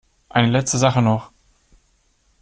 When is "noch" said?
1.03-1.31